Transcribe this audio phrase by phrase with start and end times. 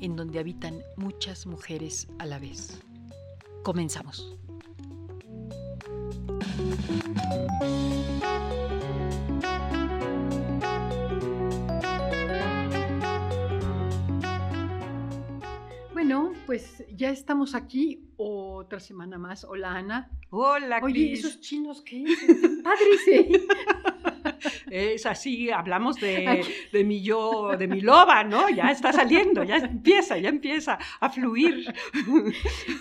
[0.00, 2.80] en donde habitan muchas mujeres a la vez.
[3.62, 4.36] Comenzamos.
[15.92, 19.44] Bueno, pues ya estamos aquí otra semana más.
[19.44, 20.10] Hola Ana.
[20.30, 22.04] Hola, Oye, esos chinos qué
[22.62, 23.46] padres, ¿eh?
[24.70, 28.48] Es así, hablamos de, de, mi yo, de mi loba, ¿no?
[28.50, 31.72] Ya está saliendo, ya empieza, ya empieza a fluir.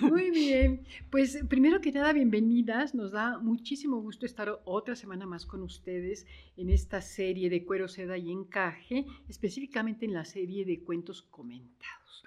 [0.02, 2.96] Muy bien, pues primero que nada, bienvenidas.
[2.96, 6.26] Nos da muchísimo gusto estar otra semana más con ustedes
[6.58, 12.24] en esta serie de cuero, seda y encaje, específicamente en la serie de cuentos comentados.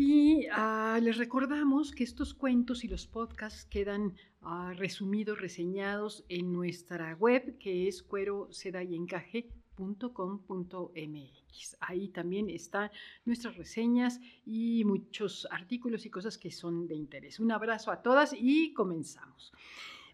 [0.00, 6.52] Y uh, les recordamos que estos cuentos y los podcasts quedan uh, resumidos, reseñados en
[6.52, 11.76] nuestra web que es cuero, seda y encaje.com.mx.
[11.80, 12.92] Ahí también están
[13.24, 17.40] nuestras reseñas y muchos artículos y cosas que son de interés.
[17.40, 19.52] Un abrazo a todas y comenzamos.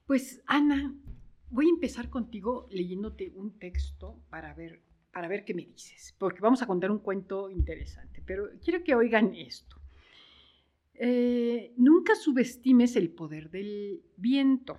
[0.06, 0.94] Pues Ana,
[1.50, 4.80] voy a empezar contigo leyéndote un texto para ver
[5.14, 8.96] para ver qué me dices, porque vamos a contar un cuento interesante, pero quiero que
[8.96, 9.76] oigan esto.
[10.94, 14.76] Eh, nunca subestimes el poder del viento,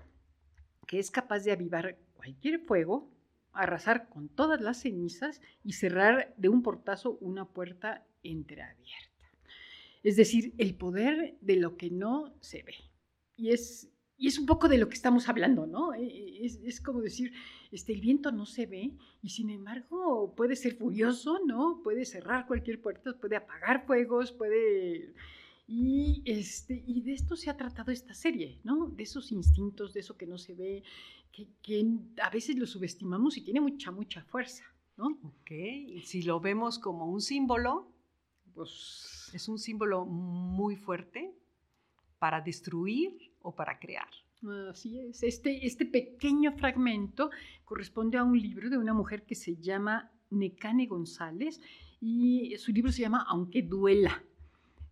[0.85, 3.09] que es capaz de avivar cualquier fuego,
[3.53, 9.31] arrasar con todas las cenizas y cerrar de un portazo una puerta entreabierta.
[10.03, 12.75] Es decir, el poder de lo que no se ve.
[13.37, 15.93] Y es y es un poco de lo que estamos hablando, ¿no?
[15.93, 17.33] E, e, es, es, como decir,
[17.71, 21.81] este, el viento no se ve y sin embargo puede ser furioso, ¿no?
[21.83, 25.13] Puede cerrar cualquier puerta, puede apagar fuegos, puede...
[25.67, 28.87] Y, este, y de esto se ha tratado esta serie, ¿no?
[28.87, 30.83] De esos instintos, de eso que no se ve,
[31.31, 31.85] que, que
[32.21, 34.63] a veces lo subestimamos y tiene mucha, mucha fuerza,
[34.95, 35.07] ¿no?
[35.23, 37.91] Ok, y si lo vemos como un símbolo,
[38.53, 41.33] pues es un símbolo muy fuerte
[42.19, 44.09] para destruir o para crear.
[44.69, 45.23] Así es.
[45.23, 47.29] Este, este pequeño fragmento
[47.63, 51.61] corresponde a un libro de una mujer que se llama Necane González
[52.01, 54.23] y su libro se llama Aunque duela.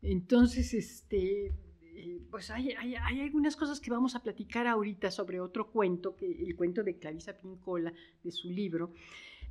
[0.02, 1.52] Entonces, este,
[2.30, 6.32] pues hay, hay, hay, algunas cosas que vamos a platicar ahorita sobre otro cuento, que,
[6.32, 7.94] el cuento de Clarisa Pincola,
[8.24, 8.92] de su libro,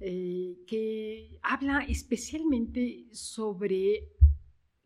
[0.00, 4.08] eh, que habla especialmente sobre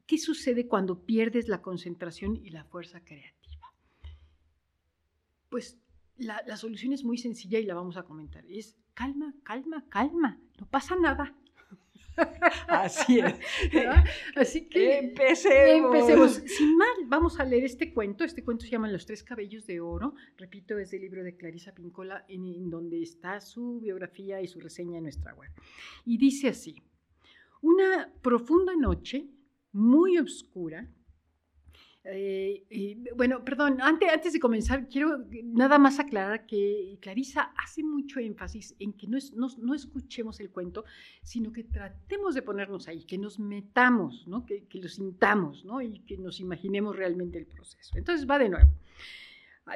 [0.06, 3.45] qué sucede cuando pierdes la concentración y la fuerza creativa
[5.48, 5.78] pues
[6.16, 8.44] la, la, solución es muy sencilla y la vamos a comentar.
[8.46, 11.34] Es calma, calma, calma, no pasa nada.
[12.68, 13.34] Así es.
[14.34, 15.94] Así que empecemos.
[15.94, 16.32] empecemos.
[16.46, 18.24] Sin mal, vamos a leer este cuento.
[18.24, 20.14] Este cuento se llama Los tres cabellos de oro.
[20.36, 24.60] Repito, es del libro de Clarisa Pincola, en, en donde está su biografía y su
[24.60, 25.50] reseña en nuestra web.
[26.04, 26.82] Y dice así,
[27.60, 29.28] una profunda noche,
[29.72, 30.88] muy oscura,
[32.08, 38.20] eh, eh, bueno, perdón, antes, de comenzar, quiero nada más aclarar que Clarisa hace mucho
[38.20, 40.84] énfasis en que no, es, no, no, escuchemos el cuento,
[41.22, 44.46] sino que tratemos de ponernos ahí, que nos metamos, ¿no?
[44.46, 45.80] que, lo sintamos ¿no?
[45.82, 47.96] y que nos imaginemos realmente el proceso.
[47.96, 48.70] Entonces va de nuevo.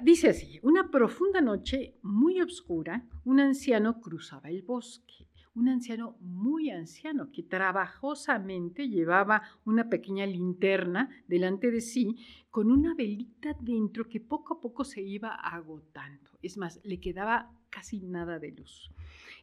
[0.02, 6.70] Dice así, una profunda noche muy oscura, un anciano cruzaba el bosque un anciano muy
[6.70, 12.16] anciano que trabajosamente llevaba una pequeña linterna delante de sí
[12.50, 16.30] con una velita dentro que poco a poco se iba agotando.
[16.42, 18.90] Es más, le quedaba casi nada de luz.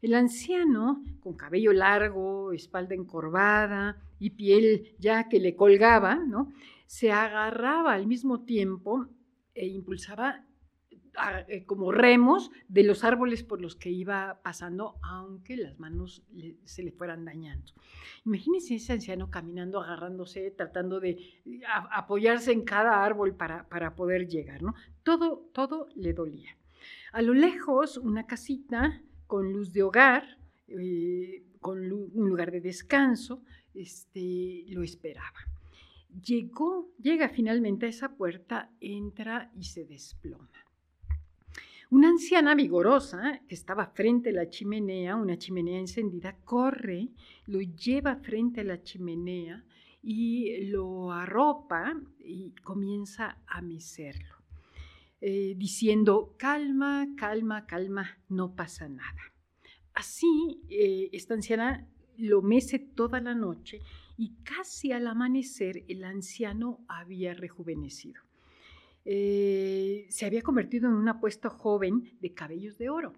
[0.02, 6.52] El anciano, con cabello largo, espalda encorvada y piel ya que le colgaba, ¿no?
[6.88, 9.08] se agarraba al mismo tiempo
[9.54, 10.46] e impulsaba
[11.66, 16.24] como remos de los árboles por los que iba pasando, aunque las manos
[16.66, 17.74] se le fueran dañando.
[18.26, 21.62] Imagínense ese anciano caminando, agarrándose, tratando de eh,
[21.92, 24.76] apoyarse en cada árbol para, para poder llegar, ¿no?
[25.04, 26.58] Todo, todo le dolía.
[27.14, 30.38] A lo lejos, una casita con luz de hogar,
[30.68, 33.42] eh, con un lugar de descanso,
[33.74, 35.40] este, lo esperaba.
[36.24, 40.50] Llegó, llega finalmente a esa puerta, entra y se desploma.
[41.90, 47.08] Una anciana vigorosa que estaba frente a la chimenea, una chimenea encendida, corre,
[47.46, 49.64] lo lleva frente a la chimenea
[50.04, 54.36] y lo arropa y comienza a mecerlo,
[55.22, 59.22] eh, diciendo, calma, calma, calma, no pasa nada.
[59.94, 61.88] Así, eh, esta anciana
[62.18, 63.80] lo mece toda la noche
[64.18, 68.27] y casi al amanecer el anciano había rejuvenecido.
[69.10, 73.14] Eh, se había convertido en un apuesto joven de cabellos de oro.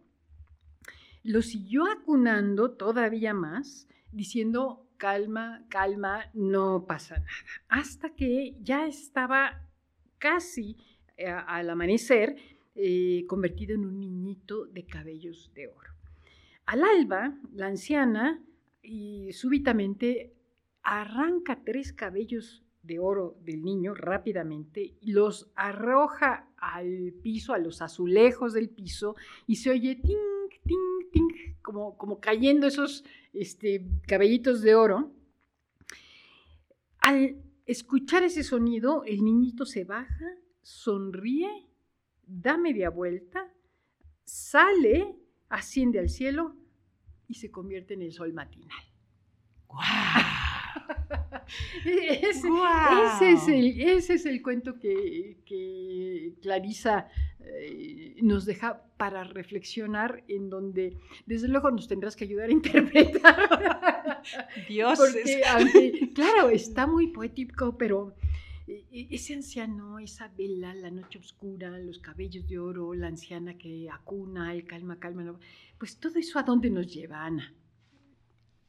[1.24, 7.31] Lo siguió acunando todavía más, diciendo, calma, calma, no pasa nada,
[7.69, 9.65] hasta que ya estaba
[10.19, 10.77] casi
[11.18, 12.36] eh, al amanecer
[12.75, 15.89] eh, convertido en un niñito de cabellos de oro.
[16.68, 18.44] Al alba, la anciana
[18.83, 20.36] y súbitamente
[20.83, 28.53] arranca tres cabellos de oro del niño rápidamente los arroja al piso, a los azulejos
[28.53, 29.15] del piso,
[29.47, 33.03] y se oye ting, ting, ting, como, como cayendo esos
[33.33, 35.11] este, cabellitos de oro.
[36.99, 40.25] Al escuchar ese sonido, el niñito se baja,
[40.61, 41.67] sonríe,
[42.25, 43.53] da media vuelta,
[44.23, 45.15] sale,
[45.49, 46.55] asciende al cielo
[47.27, 48.83] y se convierte en el sol matinal.
[51.85, 57.07] ese, es el, cuento que, Clarisa
[57.39, 64.21] eh, nos deja para reflexionar, en donde desde luego nos tendrás que ayudar a interpretar.
[64.67, 64.99] Dios.
[64.99, 68.13] Porque, claro, está muy poético, pero
[68.67, 73.57] e, e, ese anciano, esa vela, la noche oscura, los cabellos de oro, la anciana
[73.57, 75.39] que acuna, el calma, calma,
[75.79, 77.53] pues todo eso a dónde nos lleva, Ana.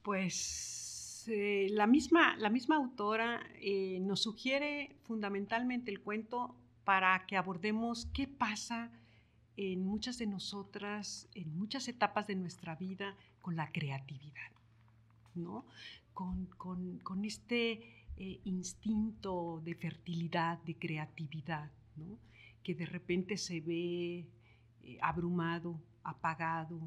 [0.03, 0.80] Pues
[1.29, 8.07] eh, la, misma, la misma autora eh, nos sugiere fundamentalmente el cuento para que abordemos
[8.15, 8.91] qué pasa
[9.57, 14.53] en muchas de nosotras, en muchas etapas de nuestra vida, con la creatividad,
[15.35, 15.65] ¿no?
[16.13, 17.73] con, este
[18.17, 21.71] eh, instinto de fertilidad, de creatividad,
[22.63, 24.27] que de repente se ve
[25.01, 26.81] abrumado, apagado,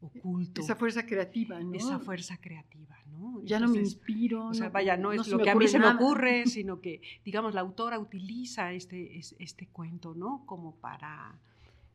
[0.00, 0.60] oculto.
[0.60, 1.74] Esa fuerza creativa, ¿no?
[1.74, 3.40] Esa fuerza creativa, ¿no?
[3.44, 4.46] ya no me inspiro.
[4.46, 7.54] O sea, vaya, no es lo que a mí se me ocurre, sino que, digamos,
[7.54, 10.44] la autora utiliza este, este cuento, ¿no?
[10.46, 11.38] Como para,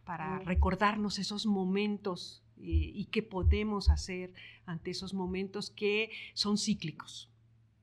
[0.04, 4.34] para recordarnos esos momentos eh, y qué podemos hacer
[4.66, 7.30] ante esos momentos que son cíclicos.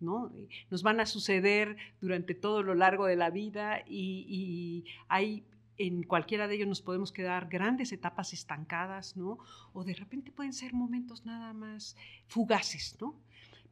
[0.00, 0.32] ¿no?
[0.68, 5.44] Nos van a suceder durante todo lo largo de la vida y, y hay
[5.78, 9.38] en cualquiera de ellos nos podemos quedar grandes etapas estancadas, ¿no?
[9.72, 11.96] O de repente pueden ser momentos nada más
[12.26, 13.18] fugaces, ¿no?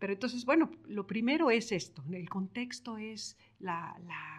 [0.00, 3.94] Pero entonces, bueno, lo primero es esto, el contexto es la,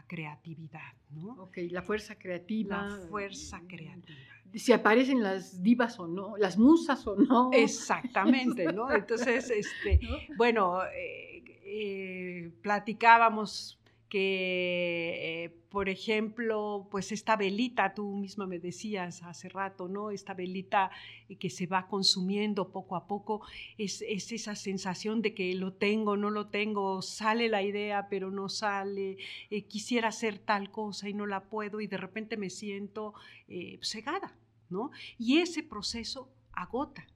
[0.07, 1.35] creatividad, ¿no?
[1.43, 2.85] Ok, la fuerza creativa.
[2.85, 4.17] La fuerza creativa.
[4.53, 7.49] Si aparecen las divas o no, las musas o no.
[7.53, 8.91] Exactamente, ¿no?
[8.91, 10.01] Entonces, este,
[10.35, 13.80] bueno, eh, eh, platicábamos
[14.11, 20.11] que, eh, por ejemplo, pues esta velita, tú misma me decías hace rato, ¿no?
[20.11, 20.91] Esta velita
[21.39, 23.41] que se va consumiendo poco a poco,
[23.77, 28.49] es, esa sensación de que lo tengo, no lo tengo, sale la idea, pero no
[28.49, 29.15] sale,
[29.49, 33.13] eh, quisiera hacer tal cosa y no la puedo y de repente me siento
[33.47, 34.35] eh, cegada,
[34.69, 34.91] ¿no?
[35.17, 37.07] Y ese proceso agota,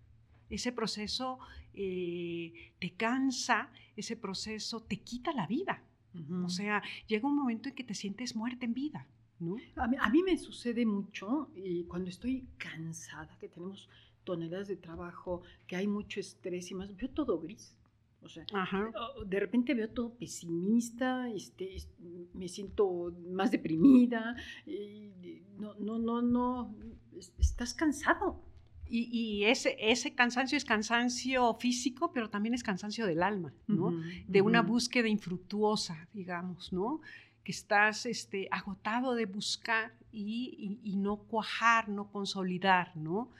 [0.49, 1.39] ese proceso
[1.73, 5.83] te cansa, ese proceso te quita la vida.
[6.43, 9.07] O sea, llega un momento en que te sientes muerta en vida.
[9.39, 9.57] ¿no?
[9.75, 13.89] A, mí, me sucede mucho y cuando estoy cansada, que tenemos
[14.23, 17.75] toneladas de trabajo, que hay mucho estrés y más, veo todo gris.
[18.21, 18.43] O sea,
[19.23, 21.77] de repente veo todo pesimista, este,
[22.33, 24.35] me siento más deprimida,
[25.59, 26.75] no, no, no, no,
[27.37, 28.41] estás cansado.
[28.87, 33.93] Y, ese, ese, cansancio es cansancio físico, pero también es cansancio del alma, ¿no?
[34.27, 37.01] de una búsqueda infructuosa, digamos, ¿no?
[37.43, 43.31] Que estás este, agotado de buscar y, no cuajar, no consolidar, ¿no?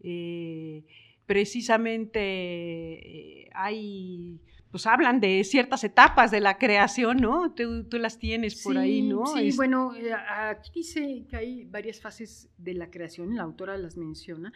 [0.00, 0.84] Eh,
[1.26, 4.40] precisamente eh, hay
[4.74, 7.52] pues hablan de ciertas etapas de la creación, ¿no?
[7.52, 9.24] Tú, las tienes por ahí, ¿no?
[9.28, 13.96] Sí, bueno, eh, aquí dice que hay varias fases de la creación, la autora las
[13.96, 14.52] menciona,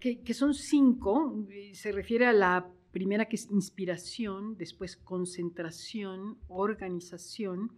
[0.00, 7.72] que, que, son cinco, se refiere a la primera que es inspiración, después concentración, organización,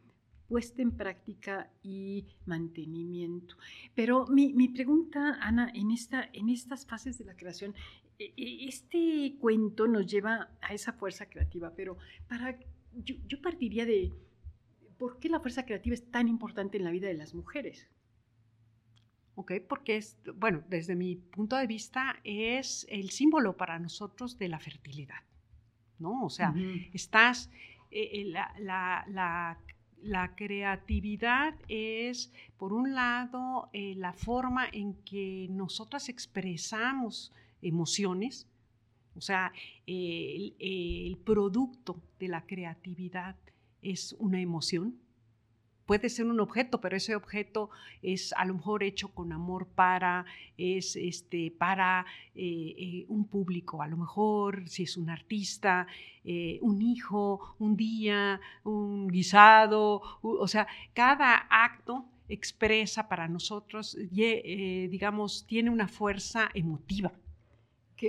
[0.49, 3.57] puesta en práctica y mantenimiento.
[3.95, 7.75] Pero mi, mi pregunta, Ana, en, esta, en estas fases de la creación,
[8.19, 11.97] e, e, este cuento nos lleva a esa fuerza creativa, pero
[12.29, 12.59] para,
[12.95, 14.13] yo, partiría de
[14.99, 17.89] por qué la fuerza creativa es tan importante en la vida de las mujeres.
[19.35, 24.49] Ok, porque es, bueno, desde mi punto de vista es el símbolo para nosotros de
[24.49, 25.23] la fertilidad,
[25.99, 26.25] ¿no?
[26.25, 26.55] O sea,
[26.93, 27.51] estás,
[27.91, 29.59] eh, eh, la, la,
[30.03, 38.47] la, creatividad es, por un lado, eh, la forma en que nosotras expresamos emociones.
[39.15, 39.53] O sea,
[39.87, 43.37] el, producto de la creatividad
[43.81, 44.99] es una emoción.
[45.87, 47.71] Puede ser un objeto, pero ese objeto
[48.03, 50.25] es a lo mejor hecho con amor para,
[50.57, 55.87] es este, para eh, eh, un público, a lo mejor si es un artista,
[56.25, 65.45] eh, un hijo, un día, un guisado, o sea, cada acto expresa para nosotros, digamos,
[65.47, 67.13] tiene una fuerza emotiva.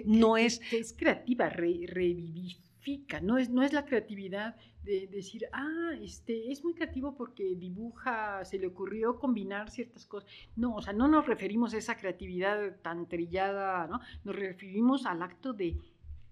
[0.06, 0.62] No es...
[0.72, 6.74] es creativa, revivifica, no es, no es la creatividad de decir, ah, este, es muy
[6.74, 10.30] creativo porque dibuja, se le ocurrió combinar ciertas cosas.
[10.56, 14.00] No, o sea, no nos referimos a esa creatividad tan trillada, ¿no?
[14.24, 15.78] Nos referimos al acto de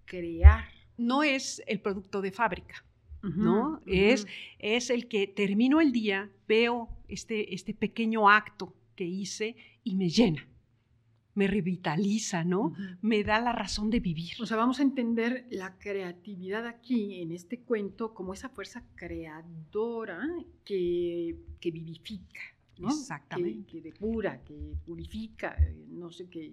[0.05, 0.65] crear.
[0.97, 2.85] No es el producto de fábrica.
[3.23, 3.81] ¿no?
[3.85, 4.25] es,
[4.57, 10.09] es el que termino el día, veo este, este pequeño acto que hice y me
[10.09, 10.47] llena
[11.33, 12.73] me revitaliza, ¿no?
[13.01, 14.33] Me da la razón de vivir.
[14.41, 20.21] O sea, vamos a entender la creatividad aquí, en este cuento, como esa fuerza creadora
[20.65, 22.41] que, que vivifica,
[22.77, 22.89] ¿no?
[22.89, 23.71] Exactamente.
[23.71, 25.57] Que, depura, que purifica,
[25.89, 26.51] no sé qué.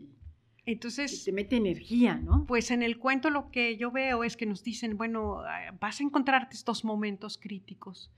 [0.64, 2.44] Entonces, que te mete energía, ¿no?
[2.46, 6.00] Pues en el cuento lo que yo veo es que nos dicen, bueno, ah, vas
[6.00, 8.12] a encontrarte estos momentos críticos,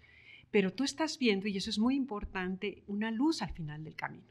[0.51, 4.27] pero tú estás viendo, y eso es muy importante, una luz al final del camino.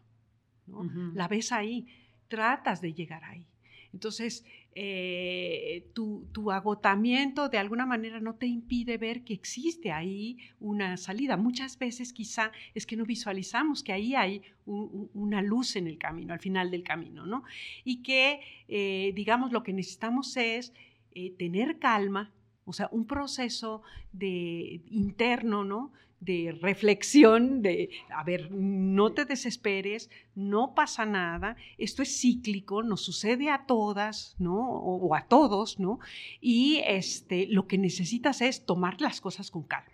[0.67, 0.83] ¿no?
[1.15, 1.87] La ves ahí
[2.29, 3.45] tratas de llegar ahí.
[3.91, 4.45] Entonces,
[4.75, 11.37] eh, tu, agotamiento de alguna manera no te impide ver que existe ahí una salida.
[11.37, 16.33] Muchas veces quizá es que no visualizamos que ahí hay una luz en el camino,
[16.33, 17.43] al final del camino, ¿no?
[17.83, 20.73] Y que, eh, digamos, lo que necesitamos es
[21.11, 22.31] eh, tener calma,
[22.65, 23.81] o sea, un proceso
[24.13, 25.91] de, interno, ¿no?
[26.19, 33.01] De reflexión, de, a ver, no te desesperes, no pasa nada, esto es cíclico, nos
[33.01, 34.57] sucede a todas, ¿no?
[34.57, 35.99] O, a todos, ¿no?
[36.41, 39.89] Y este, lo que necesitas es tomar las cosas con calma.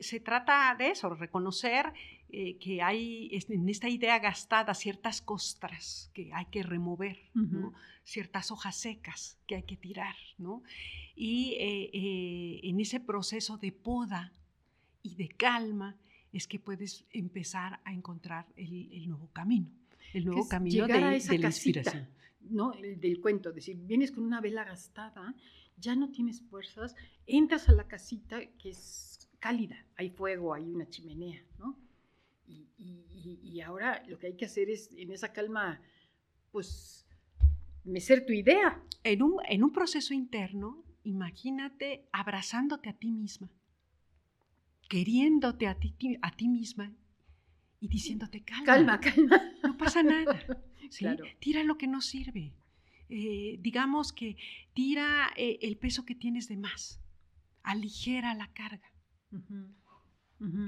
[0.00, 1.92] Se trata de eso, reconocer
[2.30, 7.72] eh, que hay en esta idea gastada ciertas costras que hay que remover, ¿no?
[8.02, 10.62] ciertas hojas secas que hay que tirar, ¿no?
[11.16, 14.32] Y eh, eh, en ese proceso de poda
[15.04, 15.96] y de calma
[16.32, 19.70] es que puedes empezar a encontrar el, nuevo camino,
[20.12, 22.08] el nuevo camino de, la inspiración.
[22.40, 22.72] ¿no?
[22.72, 25.34] El, del cuento, es decir, vienes con una vela gastada,
[25.76, 26.96] ya no tienes fuerzas,
[27.26, 31.78] entras a la casita que es cálida, hay fuego, hay una chimenea, ¿no?
[32.46, 32.66] Y,
[33.42, 35.80] y, ahora lo que hay que hacer es, en esa calma,
[36.50, 37.06] pues,
[37.84, 38.82] mecer tu idea.
[39.02, 43.50] En un, en un proceso interno, imagínate abrazándote a ti misma
[44.88, 46.94] queriéndote a ti, a ti misma
[47.80, 48.64] y diciéndote calma.
[48.64, 49.42] Calma, calma.
[49.62, 50.38] No pasa nada.
[51.40, 52.52] Tira lo que no sirve.
[53.08, 54.36] Eh, digamos que
[54.72, 57.00] tira eh, el peso que tienes de más.
[57.62, 58.90] Aligera la carga.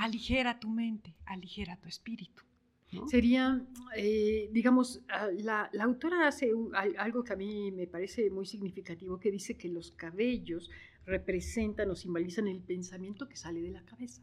[0.00, 2.42] Aligera tu mente, aligera tu espíritu.
[3.08, 6.52] Sería, eh, digamos, ah, la, la, autora hace
[6.98, 10.70] algo que a mí me parece muy significativo, que dice que los cabellos
[11.06, 14.22] representan o simbolizan el pensamiento que sale de la cabeza.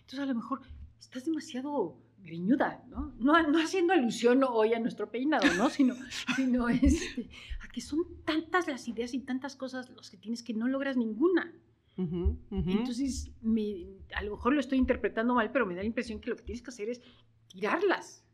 [0.00, 0.60] Entonces a lo mejor
[1.00, 3.14] estás demasiado griñuda, ¿no?
[3.18, 5.70] No, no haciendo alusión hoy a nuestro peinado, ¿no?
[5.70, 5.94] Sino,
[6.36, 7.28] sino este,
[7.62, 10.96] a que son tantas las ideas y tantas cosas los que tienes que no logras
[10.96, 11.52] ninguna.
[11.96, 16.30] Entonces, me, a lo mejor lo estoy interpretando mal, pero me da la impresión que
[16.30, 17.02] lo que tienes que hacer es
[17.48, 18.24] tirarlas.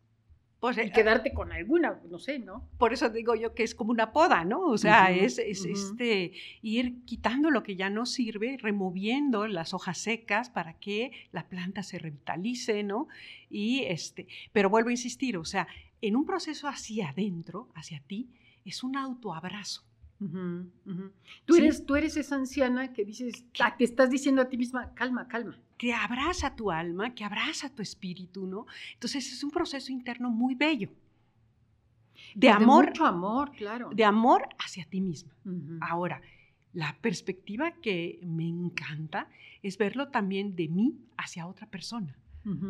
[0.64, 2.66] Pues, y eh, quedarte con alguna, no sé, ¿no?
[2.78, 4.62] Por eso digo yo que es como una poda, ¿no?
[4.62, 10.48] O sea, es, este, ir quitando lo que ya no sirve, removiendo las hojas secas
[10.48, 13.08] para que la planta se revitalice, ¿no?
[13.50, 15.68] Y este, pero vuelvo a insistir, o sea,
[16.00, 18.30] en un proceso hacia adentro, hacia ti,
[18.64, 19.84] es un autoabrazo.
[21.44, 21.60] Tú, Sí.
[21.60, 25.28] eres, tú eres esa anciana que dices, ah, te estás diciendo a ti misma, calma,
[25.28, 25.58] calma.
[25.76, 28.66] Que abraza tu alma, que abraza tu espíritu, ¿no?
[28.94, 30.90] Entonces es un proceso interno muy bello.
[32.34, 33.90] De amor, mucho amor, claro.
[33.92, 35.32] de amor hacia ti misma.
[35.80, 36.20] Ahora,
[36.72, 39.28] la perspectiva que me encanta
[39.62, 42.16] es verlo también de mí hacia otra persona,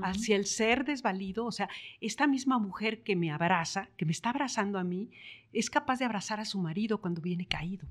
[0.02, 1.68] hacia el ser desvalido, o sea,
[2.00, 5.10] esta misma mujer que me abraza, que me está abrazando a mí,
[5.52, 7.86] es capaz de abrazar a su marido cuando viene caído.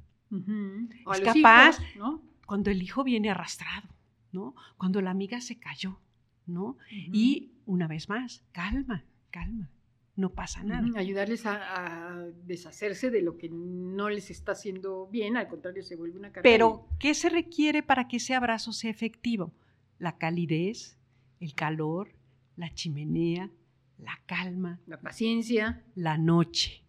[1.06, 2.22] O a es capaz- hijos, ¿no?
[2.46, 3.88] cuando el hijo viene arrastrado,
[4.34, 4.56] ¿no?
[4.78, 6.00] Cuando la amiga se cayó,
[6.46, 6.78] ¿no?
[6.92, 9.70] Y una vez más, calma, calma,
[10.16, 10.86] no pasa nada.
[11.00, 15.96] Ayudarles a, a deshacerse de lo que no les está haciendo bien, al contrario, se
[15.96, 16.44] vuelve una carga.
[16.44, 19.54] Pero, ¿qué se requiere para que ese abrazo sea efectivo?
[20.00, 20.98] La calidez,
[21.40, 22.14] el calor,
[22.58, 23.50] la chimenea,
[23.98, 25.84] la calma, La paciencia.
[25.96, 26.84] la noche.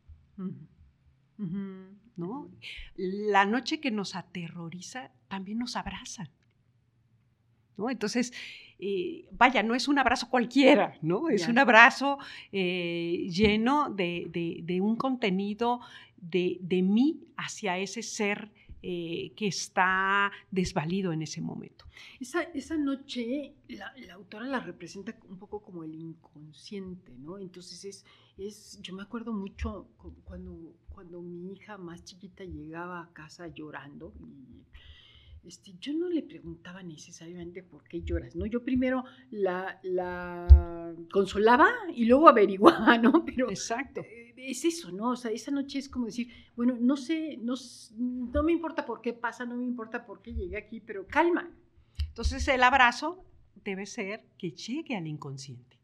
[2.16, 2.50] ¿no?
[2.96, 6.30] La noche que nos aterroriza también nos abraza.
[7.76, 7.90] ¿No?
[7.90, 8.32] Entonces,
[8.78, 11.28] eh, vaya, no es un abrazo cualquiera, ¿no?
[11.28, 12.18] Es un abrazo
[12.52, 15.80] eh, lleno de, de- de un contenido
[16.16, 18.50] de, de mí hacia ese ser
[18.86, 21.86] eh, que está desvalido en ese momento.
[22.20, 27.38] Esa, esa noche la, la autora la representa un poco como el inconsciente, ¿no?
[27.38, 28.04] Entonces es,
[28.36, 33.46] es yo me acuerdo mucho cu- cuando, cuando mi hija más chiquita llegaba a casa
[33.48, 34.64] llorando y
[35.44, 38.46] este, yo no le preguntaba necesariamente por qué lloras, ¿no?
[38.46, 43.24] Yo primero la, la consolaba y luego averiguaba, ¿no?
[43.24, 44.00] Pero Exacto.
[44.02, 45.10] eh, es eso, ¿no?
[45.10, 47.54] O sea, esa noche es como decir, bueno, no sé, no,
[47.96, 51.50] no me importa por qué pasa, no me importa por qué llegué aquí, pero calma.
[52.08, 53.24] Entonces, el abrazo
[53.64, 55.78] debe ser que llegue al inconsciente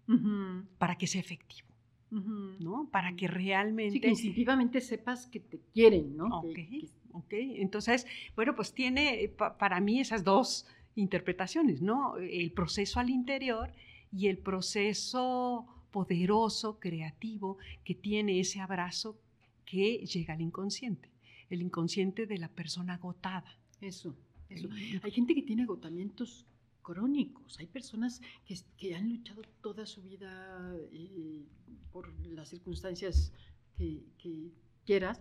[0.79, 1.69] para que sea efectivo.
[2.12, 2.88] ¿no?
[2.90, 4.00] Para que Sí, realmente...
[4.00, 6.26] que instintivamente sepas que te quieren, ¿no?
[6.40, 7.33] Ok, Que- que- ok.
[7.33, 12.17] Entonces, bueno, pues tiene eh, pa- para mí esas dos interpretaciones, ¿no?
[12.19, 13.73] El proceso al interior
[14.12, 19.19] y el proceso poderoso, creativo, que tiene ese abrazo
[19.64, 21.09] que llega al inconsciente,
[21.49, 23.57] el inconsciente de la persona agotada.
[23.81, 24.17] eso,
[24.49, 24.69] eso.
[24.69, 26.47] El- Hay gente que tiene agotamientos
[26.83, 31.45] crónicos, hay personas que, que han luchado toda su vida eh,
[31.93, 33.32] por las circunstancias
[33.76, 34.50] que, que
[34.84, 35.21] quieras.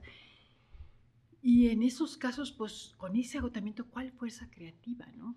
[1.42, 5.36] Y en esos casos, pues con ese agotamiento, ¿cuál fuerza creativa, no?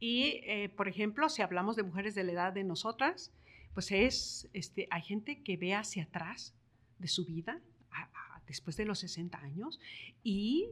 [0.00, 3.32] Y, eh, por ejemplo, si hablamos de mujeres de la edad de nosotras,
[3.74, 6.54] pues es, este, hay gente que ve hacia atrás
[6.98, 7.60] de su vida,
[7.90, 8.02] a-
[8.36, 9.78] a- después de los 60 años,
[10.22, 10.68] y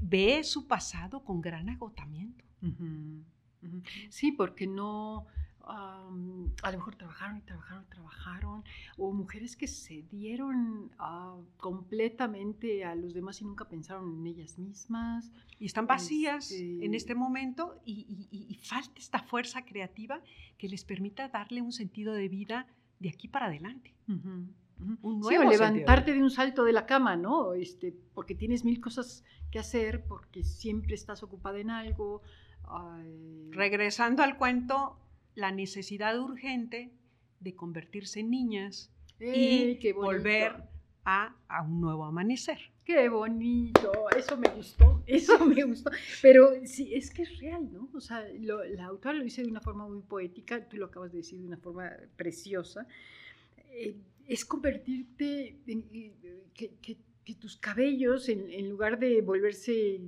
[0.00, 2.44] ve su pasado con gran agotamiento.
[2.62, 3.24] Ujú,
[3.62, 3.82] ujú.
[4.08, 5.26] Sí, porque no,
[5.66, 8.64] am, a lo mejor trabajaron y trabajaron y trabajaron,
[8.98, 14.58] o mujeres que se dieron ah, completamente a los demás y nunca pensaron en ellas
[14.58, 15.30] mismas.
[15.58, 20.20] Y están vacías Este- en este momento y, y- y- falta esta fuerza creativa
[20.58, 22.66] que les permita darle un sentido de vida
[22.98, 23.94] de aquí para adelante.
[24.08, 24.18] Ujú,
[24.80, 24.98] ujú.
[25.02, 26.18] Un Sí, nuevo o sentido de levantarte vida.
[26.18, 27.52] de un salto de la cama, ¿no?
[27.54, 32.22] Este, porque tienes mil cosas que hacer, porque siempre estás ocupada en algo.
[32.64, 34.96] ay, Regresando al cuento,
[35.34, 36.90] la necesidad urgente
[37.40, 40.52] de convertirse en niñas ¡ey, y volver
[41.04, 42.58] a, a un nuevo amanecer.
[42.84, 45.90] Qué bonito, eso me gustó, eso me gustó.
[46.22, 47.88] Pero sí, es que es real, ¿no?
[47.94, 51.12] O sea, lo- la autora lo dice de una forma muy poética, tú lo acabas
[51.12, 52.86] de decir de una forma preciosa.
[53.70, 56.12] Eh, es convertirte en eh,
[56.54, 60.00] que, que- que tus cabellos, en, en lugar de volverse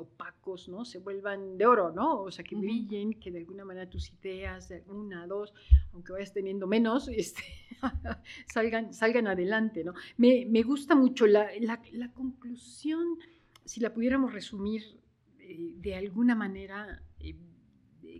[0.00, 0.84] opacos, ¿no?
[0.84, 2.22] Se vuelvan de oro, ¿no?
[2.22, 5.52] O sea, que brillen, que de alguna manera tus ideas, de una, dos,
[5.92, 7.42] aunque vayas teniendo menos, este,
[8.46, 9.94] salgan, salgan adelante, ¿no?
[10.16, 13.18] Me, me gusta mucho la, la- la conclusión,
[13.64, 14.82] si la pudiéramos resumir
[15.38, 17.36] eh, de alguna manera, eh,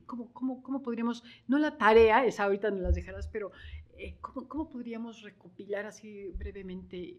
[0.06, 3.52] ¿cómo, cómo, cómo podríamos, no la tarea, esa ahorita nos las dejarás, pero
[3.96, 7.18] eh, ¿cómo, cómo podríamos recopilar así brevemente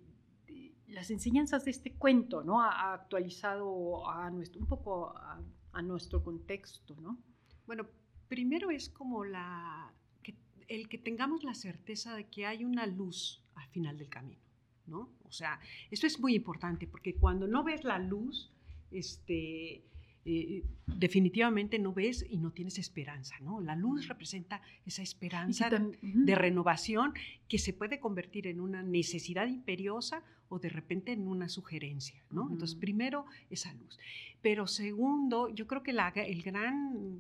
[0.92, 2.62] las enseñanzas de este cuento, ¿no?
[2.62, 5.42] A- a actualizado a nuestro, un poco a,
[5.74, 7.18] a nuestro contexto, ¿no?
[7.66, 7.88] Bueno,
[8.28, 9.92] primero es como la,
[10.24, 10.36] que-
[10.68, 14.42] el que tengamos la certeza de que hay una luz al final del camino,
[14.88, 15.10] ¿no?
[15.24, 18.52] O sea, esto es muy importante porque cuando no ves la luz,
[18.92, 19.84] este,
[20.24, 23.60] eh, definitivamente no ves y no tienes esperanza, ¿no?
[23.60, 27.14] La luz representa esa esperanza de renovación
[27.48, 32.50] que se puede convertir en una necesidad imperiosa o de repente en una sugerencia, ¿no?
[32.52, 33.98] Entonces, primero, esa luz.
[34.42, 37.20] Pero segundo, yo creo que la, el gran,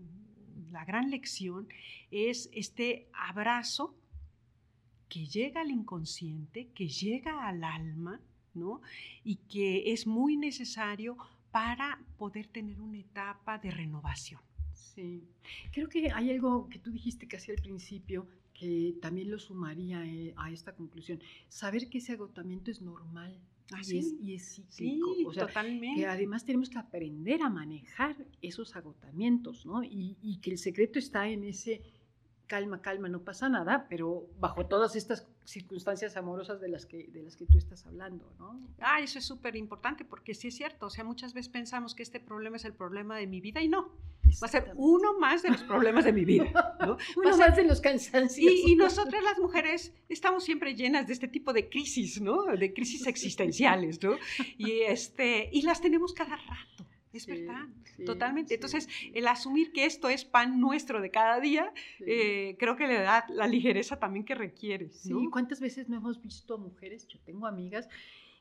[0.69, 1.67] la gran lección
[2.11, 3.95] es este abrazo
[5.09, 8.21] que llega al inconsciente, que llega al alma,
[8.53, 8.81] ¿no?
[9.23, 11.17] Y que es muy necesario
[11.51, 14.41] para poder tener una etapa de renovación.
[14.73, 15.23] Sí,
[15.71, 20.33] creo que hay algo que tú dijiste casi al principio que también lo sumaría eh,
[20.37, 21.19] a esta conclusión.
[21.49, 23.39] Saber que ese agotamiento es normal
[23.87, 25.33] y, es, y, es, cíclico.
[25.33, 26.01] Sí, totalmente.
[26.01, 29.83] Que además tenemos que aprender a manejar esos agotamientos, ¿no?
[29.83, 31.81] Y, y que el secreto está en ese
[32.51, 37.23] calma, calma, no pasa nada, pero bajo todas estas circunstancias amorosas de las que, de
[37.23, 38.59] las que tú estás hablando, ¿no?
[38.81, 42.03] Ah, eso es súper importante, porque sí es cierto, o sea, muchas veces pensamos que
[42.03, 43.93] este problema es el problema de mi vida y no,
[44.43, 46.97] va a ser uno más de los problemas de mi vida, ¿no?
[47.15, 48.51] uno más de los cansancios.
[48.51, 52.43] Y, y, nosotras las mujeres estamos siempre llenas de este tipo de crisis, ¿no?
[52.43, 54.17] De crisis existenciales, ¿no?
[54.57, 56.80] Y, este, y las tenemos cada rato.
[57.13, 57.67] Es verdad,
[58.05, 58.53] totalmente.
[58.53, 63.01] Entonces, el asumir que esto es pan nuestro de cada día, eh, creo que le
[63.01, 64.89] da la ligereza también que requiere.
[64.91, 67.07] Sí, ¿cuántas veces no hemos visto a mujeres?
[67.07, 67.89] Yo tengo amigas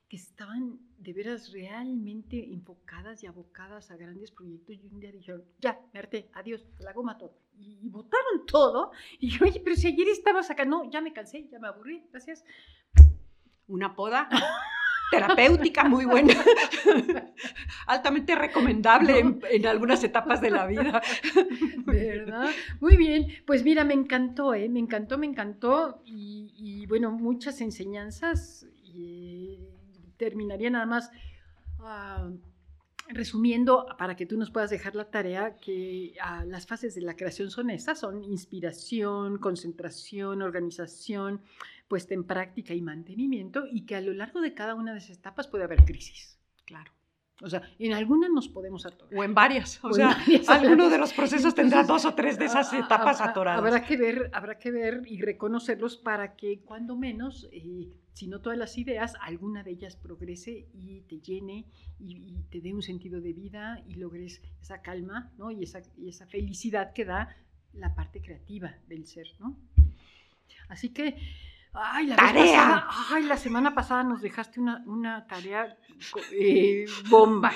[0.09, 5.45] que estaban de veras realmente enfocadas y abocadas a grandes proyectos y un día dijeron,
[5.61, 6.01] ya, me
[6.35, 7.39] adiós, la goma todo.
[7.57, 8.91] Y, y votaron todo.
[9.21, 12.05] Y yo, oye, pero si ayer estabas acá, no, ya me cansé, ya me aburrí,
[12.11, 12.45] gracias.
[13.69, 14.29] Una poda.
[15.11, 16.35] terapéutica muy buena,
[17.87, 21.03] altamente recomendable en, algunas etapas de la vida.
[21.87, 22.51] ¿Verdad?
[22.81, 24.69] Muy bien, pues mira, me encantó, ¿eh?
[24.69, 28.67] me encantó, me encantó y, bueno, muchas enseñanzas.
[28.85, 29.59] Y,
[30.17, 31.11] terminaría nada más
[31.79, 32.29] ah,
[33.13, 37.17] resumiendo, para que tú nos puedas dejar la tarea, que ah, las fases de la
[37.17, 41.43] creación son estas, son inspiración, concentración, organización,
[41.89, 45.19] puesta en práctica y mantenimiento, y que a lo largo de cada una de esas
[45.19, 46.39] etapas puede haber crisis.
[46.65, 46.93] Claro.
[47.43, 49.19] O sea, en alguna nos podemos atorar.
[49.19, 49.83] O en varias.
[49.83, 50.17] O, sea,
[50.49, 53.59] alguno de los procesos tendrá dos o tres de esas etapas atoradas.
[53.59, 57.89] Habrá que ver, habrá que ver y reconocerlos para que cuando menos, eh,
[58.21, 61.65] si no todas las ideas, alguna de ellas progrese y te llene
[61.99, 65.51] y, te dé un sentido de vida y logres esa calma ¿no?
[65.51, 67.35] y, esa, y esa felicidad que da
[67.73, 69.27] la parte creativa del ser.
[69.39, 69.57] ¿no?
[70.69, 71.17] Así que
[71.73, 72.89] Ay, la tarea.
[73.11, 75.77] ay, la semana pasada nos dejaste una, una tarea
[76.33, 77.53] eh, bomba.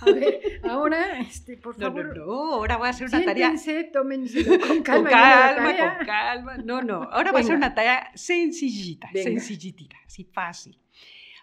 [0.00, 2.06] A ver, ahora, este, por favor.
[2.06, 3.54] No, no, no, ahora voy a hacer una tarea.
[3.92, 5.10] tómense con calma.
[5.10, 6.56] Con calma, con calma.
[6.58, 10.80] No, no, ahora voy a hacer una tarea sencillita, sencillita, así fácil.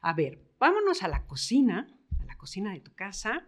[0.01, 1.88] A ver, vámonos a la cocina,
[2.19, 3.47] a la cocina de tu casa,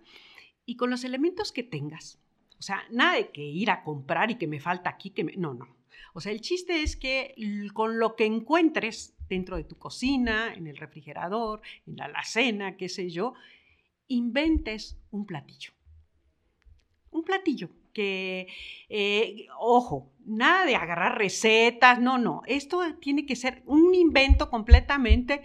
[0.65, 2.19] y con los elementos que tengas.
[2.57, 5.35] O sea, nada de que ir a comprar y que me falta aquí, que me...
[5.35, 5.80] No, no
[6.13, 7.35] o sea, el chiste es que
[7.73, 12.89] con lo que encuentres dentro de tu cocina, en el refrigerador, en la alacena, qué
[12.89, 13.33] sé yo,
[14.07, 15.71] inventes un platillo.
[17.11, 18.47] Un platillo que,
[18.89, 25.41] eh, ojo, nada de agarrar recetas, no, no, esto tiene que ser un invento completamente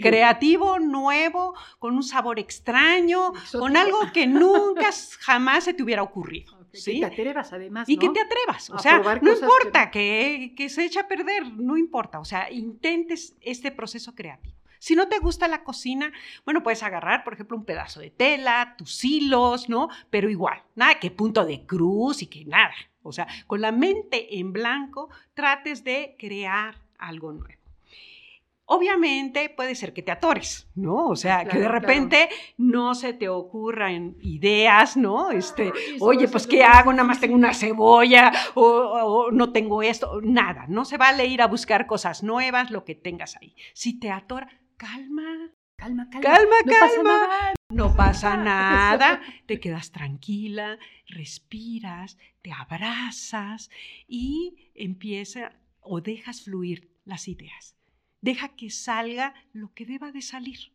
[0.00, 6.57] creativo, nuevo, con un sabor extraño, con algo que nunca jamás se te hubiera ocurrido.
[6.72, 6.94] ¿Sí?
[6.94, 7.88] Que te atrevas además.
[7.88, 10.54] Y que te atrevas, o sea, no importa que...
[10.56, 14.56] Que, se eche a perder, no importa, o sea, intentes este proceso creativo.
[14.78, 16.12] Si no te gusta la cocina,
[16.44, 19.88] bueno, puedes agarrar, por ejemplo, un pedazo de tela, tus hilos, ¿no?
[20.10, 22.74] Pero igual, nada que punto de cruz y que nada.
[23.02, 27.58] O sea, con la mente en blanco, trates de crear algo nuevo.
[28.70, 31.06] Obviamente puede ser que te atores, ¿no?
[31.06, 32.28] O sea, que de repente
[32.58, 35.30] no se te ocurran ideas, ¿no?
[35.30, 36.92] Este, oye, pues ¿qué hago?
[36.92, 40.66] Nada más tengo una cebolla o, no tengo esto, nada.
[40.68, 43.56] No se vale ir a buscar cosas nuevas, lo que tengas ahí.
[43.72, 45.50] Si te atora, calma.
[45.76, 46.28] Calma, calma.
[46.28, 47.54] Calma, no Pasa nada.
[47.70, 49.22] No pasa nada.
[49.46, 53.70] Te quedas tranquila, respiras, te abrazas
[54.06, 57.77] y empieza o dejas fluir las ideas
[58.20, 60.72] Deja que salga lo que deba de salir.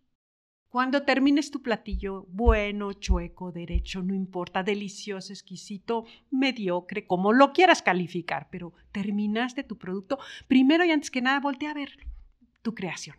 [0.73, 7.83] Cuando termines tu platillo, bueno, chueco, derecho, no importa, delicioso, exquisito, mediocre, como lo quieras
[7.83, 12.07] calificar, pero terminaste tu producto, primero y antes que nada voltea a ver
[12.63, 13.15] tu creación,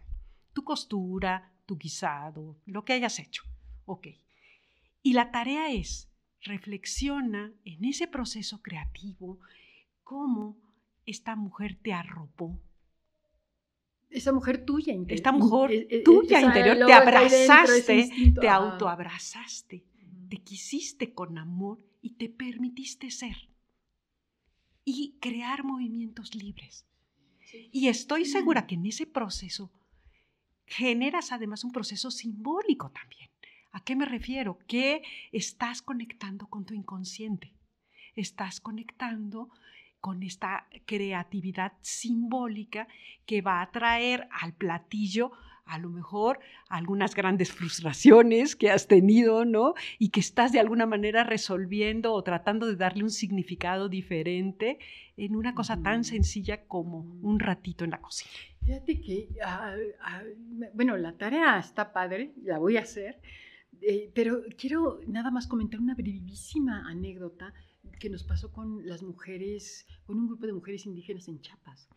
[0.52, 3.44] tu costura, tu guisado, lo que hayas hecho.
[3.84, 4.08] Ok.
[5.04, 6.10] Y la tarea es,
[6.40, 9.38] reflexiona en ese proceso creativo
[10.02, 10.56] cómo
[11.06, 12.60] esta mujer te arropó,
[14.14, 15.16] esa mujer tuya interior.
[15.16, 19.84] Esta mujer tuya interior, te abrazaste, te autoabrazaste,
[20.28, 23.48] te quisiste con amor y te permitiste ser.
[24.84, 26.86] Y crear movimientos libres.
[27.72, 29.72] Y estoy segura que en ese proceso
[30.66, 33.30] generas además un proceso simbólico también.
[33.72, 34.58] ¿A qué me refiero?
[34.68, 37.52] Que estás conectando con tu inconsciente.
[38.14, 39.50] Estás conectando
[40.04, 42.86] con esta creatividad simbólica
[43.24, 45.32] que va a traer al platillo
[45.64, 49.72] a lo mejor algunas grandes frustraciones que has tenido, ¿no?
[49.98, 54.78] Y que estás de alguna manera resolviendo o tratando de darle un significado diferente
[55.16, 58.30] en una cosa tan sencilla como un ratito en la cocina.
[58.62, 60.22] Fíjate que, ah, ah,
[60.74, 63.22] bueno, la tarea está padre, la voy a hacer,
[63.80, 67.54] eh, pero quiero nada más comentar una brevísima anécdota
[67.98, 71.88] que nos pasó con las mujeres, con un grupo de mujeres indígenas en Chiapas.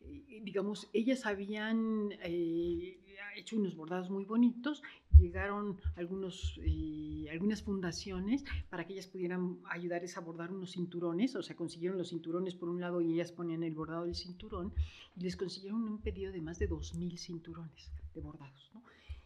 [0.00, 2.98] Eh, digamos, ellas habían eh,
[3.36, 4.82] hecho unos bordados muy bonitos,
[5.18, 11.42] llegaron algunos, eh, algunas fundaciones para que ellas pudieran ayudarles a bordar unos cinturones, o
[11.42, 14.72] sea, consiguieron los cinturones por un lado y ellas ponían el bordado del cinturón,
[15.16, 18.70] y les consiguieron un pedido de más de 2.000 cinturones de bordados.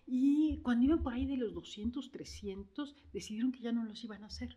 [0.06, 4.22] Y cuando iban por ahí de los 200, 300, decidieron que ya no los iban
[4.22, 4.56] a hacer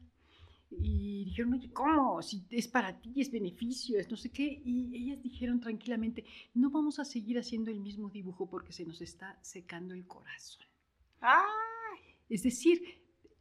[0.72, 2.22] y dijeron, oye, ¿cómo?
[2.22, 4.62] Si es para ti, es beneficio, es no sé qué.
[4.64, 9.02] Y ellas dijeron tranquilamente, no vamos a seguir haciendo el mismo dibujo porque se nos
[9.02, 10.66] está secando el corazón.
[12.30, 12.82] Es decir,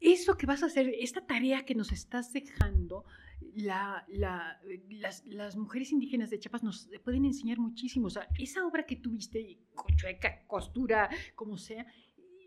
[0.01, 3.05] eso que vas a hacer, esta tarea que nos estás dejando,
[3.55, 8.09] la, la, las, las, mujeres indígenas de Chiapas nos pueden enseñar muchísimo.
[8.09, 9.59] O sea, esa obra que tuviste,
[9.97, 11.87] chueca, costura, como sea,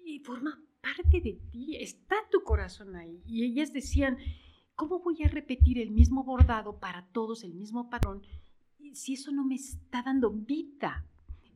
[0.05, 3.21] y forma parte de ti, está tu corazón ahí.
[3.25, 4.17] Y ellas decían,
[4.75, 8.21] ¿cómo voy a repetir el mismo bordado para todos, el mismo patrón,
[8.93, 11.05] si eso no me está dando vida?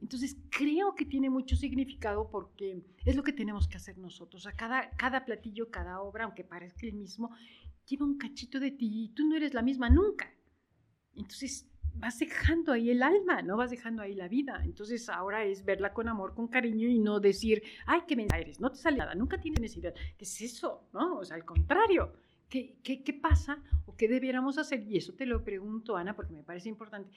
[0.02, 4.48] Entonces creo que tiene mucho significado porque es lo que tenemos que hacer nosotros.
[4.56, 7.32] Cada, cada platillo, cada obra, aunque parezca el mismo,
[7.88, 10.32] lleva un cachito de ti y tú no eres la misma nunca.
[11.16, 14.62] Entonces vas dejando ahí el alma, no vas dejando ahí la vida.
[14.64, 18.60] Entonces ahora es verla con amor, con cariño y no decir, ay, qué mensa eres,
[18.60, 19.96] no te sale nada, nunca tienes necesidad.
[20.16, 20.88] ¿Qué es eso?
[20.94, 21.18] ¿No?
[21.18, 22.14] O sea, al contrario
[22.50, 24.84] ¿Qué, qué, pasa o qué debiéramos hacer?
[24.88, 27.12] Y eso te lo pregunto, Ana, porque me parece importante.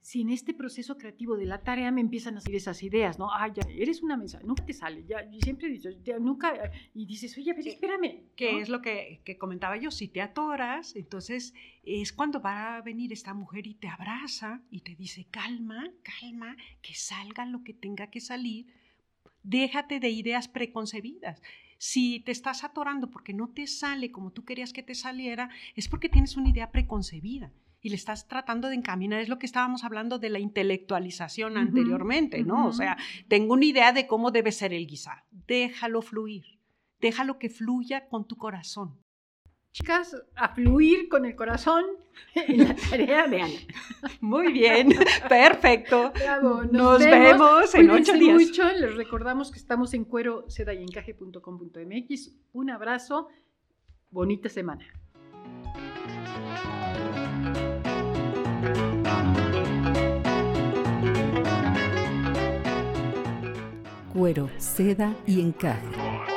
[0.00, 3.28] Si en este proceso creativo de la tarea me empiezan a salir esas ideas, ¿no?
[3.32, 6.52] Ah, ya, eres una mesa, nunca te sale, ya, yo siempre he dicho, nunca,
[6.94, 8.22] y dices, oye, pero espérame.
[8.36, 12.82] Que es lo que, que, comentaba yo, si te atoras, entonces es cuando va a
[12.82, 17.72] venir esta mujer y te abraza y te dice, calma, calma, que salga lo que
[17.72, 18.66] tenga que salir,
[19.42, 21.40] déjate de ideas preconcebidas.
[21.78, 25.88] Si te estás atorando porque no te sale como tú querías que te saliera, es
[25.88, 29.20] porque tienes una idea preconcebida y le estás tratando de encaminar.
[29.20, 32.66] Es lo que estábamos hablando de la intelectualización anteriormente, ¿no?
[32.66, 32.96] O sea,
[33.28, 35.22] tengo una idea de cómo debe ser el guisado.
[35.30, 36.44] Déjalo fluir.
[37.00, 38.98] Déjalo que fluya con tu corazón
[39.76, 41.84] chicas, a fluir con el corazón
[42.48, 43.54] la tarea de Ana.
[44.20, 44.94] Muy bien,
[45.28, 46.12] perfecto.
[46.70, 48.34] nos, vemos, en ocho días.
[48.34, 48.68] mucho.
[48.72, 52.32] Les recordamos que estamos en cuero seda y encaje.com.mx.
[52.52, 53.28] Un abrazo,
[54.10, 54.86] bonita semana.
[64.12, 66.35] Cuero, seda y encaje.